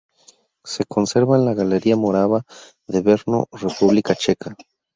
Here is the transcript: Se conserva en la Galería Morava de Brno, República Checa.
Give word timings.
Se 0.63 0.83
conserva 0.85 1.37
en 1.37 1.45
la 1.45 1.53
Galería 1.53 1.95
Morava 1.95 2.41
de 2.87 3.01
Brno, 3.01 3.45
República 3.51 4.15
Checa. 4.15 4.55